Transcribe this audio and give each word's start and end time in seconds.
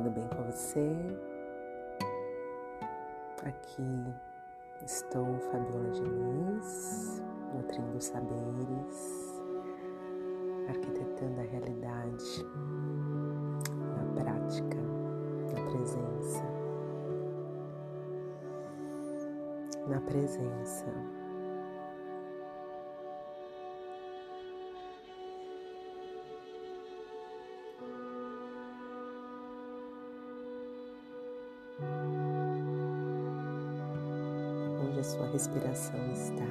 você. 0.00 0.94
Aqui 3.44 4.14
estou, 4.84 5.38
Fabiola 5.38 5.90
Diniz, 5.90 7.22
nutrindo 7.54 8.00
saberes, 8.00 9.42
arquitetando 10.68 11.40
a 11.40 11.44
realidade 11.44 12.44
na 13.94 14.22
prática, 14.22 14.78
na 15.54 15.70
presença. 15.70 16.44
Na 19.86 20.00
presença. 20.00 21.25
Onde 34.82 35.00
a 35.00 35.04
sua 35.04 35.26
respiração 35.26 36.00
está, 36.12 36.46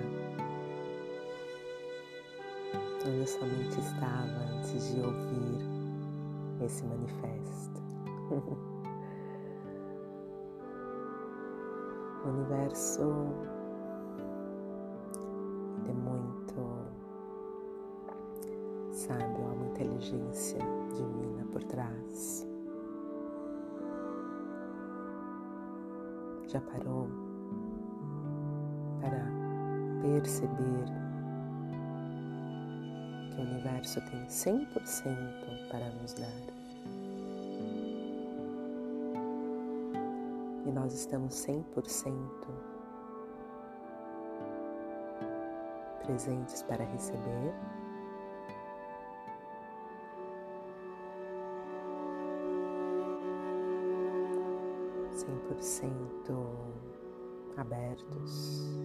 onde 3.07 3.21
a 3.21 3.27
sua 3.27 3.47
mente 3.47 3.79
estava 3.79 4.39
antes 4.57 4.93
de 4.93 5.01
ouvir 5.01 5.59
esse 6.63 6.83
manifesto. 6.85 7.81
o 12.23 12.29
universo 12.29 13.01
é 15.87 15.93
muito 15.93 16.55
sábio, 18.91 19.45
há 19.45 19.53
uma 19.53 19.65
inteligência 19.67 20.59
divina 20.93 21.45
por 21.51 21.63
trás. 21.63 22.54
Já 26.55 26.61
parou 26.61 27.09
para 29.01 29.25
perceber 30.01 30.85
que 33.29 33.41
o 33.41 33.43
universo 33.43 33.99
tem 34.09 34.25
100% 34.25 35.69
para 35.69 35.89
nos 35.95 36.13
dar. 36.13 36.31
E 40.65 40.71
nós 40.71 40.93
estamos 40.93 41.45
100% 41.45 41.65
presentes 46.05 46.63
para 46.63 46.85
receber. 46.85 47.53
Cem 55.25 55.37
por 55.47 55.59
cento 55.59 56.35
abertos, 57.57 58.77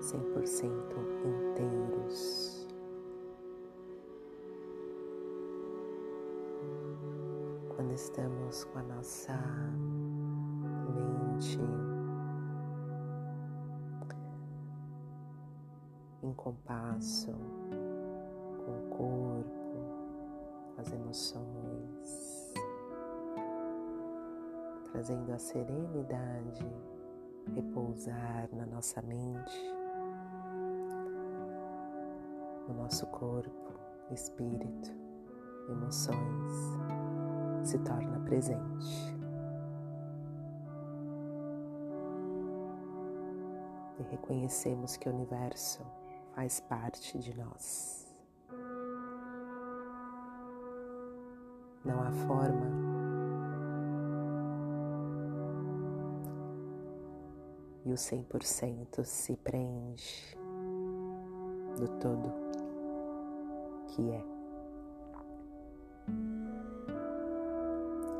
cem 0.00 0.20
por 0.32 0.44
cento 0.44 0.96
inteiros. 1.24 2.66
Quando 7.76 7.92
estamos 7.92 8.64
com 8.64 8.78
a 8.80 8.82
nossa 8.82 9.38
mente 10.90 11.60
em 16.24 16.32
compasso 16.32 17.30
com 18.64 18.72
o 18.72 18.82
corpo, 18.96 19.46
as 20.76 20.92
emoções, 20.92 21.77
trazendo 24.92 25.32
a 25.32 25.38
serenidade 25.38 26.66
repousar 27.54 28.48
na 28.52 28.66
nossa 28.66 29.00
mente, 29.02 29.74
no 32.66 32.74
nosso 32.74 33.06
corpo, 33.06 33.72
espírito, 34.10 34.90
emoções, 35.68 36.52
se 37.62 37.78
torna 37.78 38.20
presente. 38.20 39.16
E 43.98 44.02
reconhecemos 44.10 44.96
que 44.96 45.08
o 45.08 45.12
universo 45.12 45.84
faz 46.34 46.60
parte 46.60 47.18
de 47.18 47.36
nós. 47.36 48.14
Não 51.84 52.00
há 52.02 52.12
forma 52.26 52.77
e 57.88 57.92
o 57.92 57.94
100% 57.94 59.02
se 59.02 59.34
preenche 59.36 60.36
do 61.78 61.88
todo 61.98 62.30
que 63.86 64.10
é. 64.10 64.24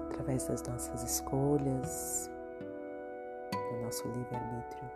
Através 0.08 0.48
das 0.48 0.62
nossas 0.62 1.02
escolhas, 1.02 2.30
do 3.52 3.82
nosso 3.82 4.08
livre-arbítrio. 4.08 4.90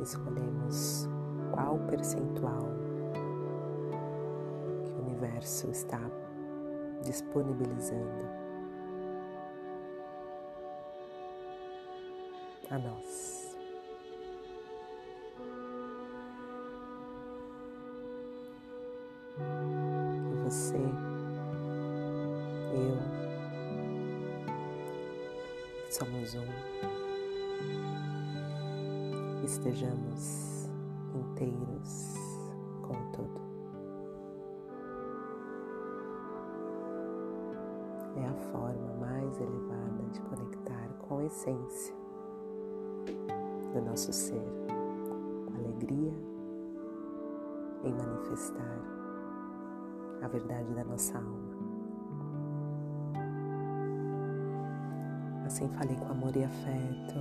Escolhemos 0.00 1.08
qual 1.52 1.78
percentual 1.88 2.83
universo 5.24 5.70
está 5.70 6.00
disponibilizando 7.02 8.28
a 12.70 12.78
nós. 12.78 13.56
Que 19.36 20.34
você, 20.44 20.76
eu, 22.74 22.98
somos 25.90 26.34
um, 26.34 26.46
estejamos 29.44 30.70
inteiros 31.14 32.23
é 38.24 38.28
a 38.28 38.34
forma 38.50 38.94
mais 38.98 39.40
elevada 39.40 40.02
de 40.12 40.20
conectar 40.22 40.88
com 41.00 41.18
a 41.18 41.24
essência 41.24 41.94
do 43.72 43.82
nosso 43.82 44.12
ser, 44.12 44.42
com 44.66 45.54
alegria 45.56 46.12
em 47.84 47.92
manifestar 47.92 48.78
a 50.22 50.28
verdade 50.28 50.72
da 50.72 50.84
nossa 50.84 51.18
alma. 51.18 51.54
Assim 55.44 55.68
falei 55.68 55.96
com 55.96 56.06
amor 56.06 56.34
e 56.34 56.44
afeto. 56.44 57.14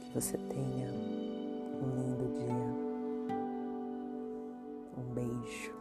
Que 0.00 0.14
você 0.14 0.38
tenha 0.38 0.92
um 1.82 1.96
lindo 1.96 2.28
dia. 2.38 3.34
Um 4.96 5.14
beijo. 5.14 5.79